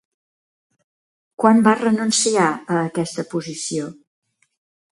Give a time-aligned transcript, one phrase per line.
[1.43, 3.93] Quan va renunciar a aquesta posició?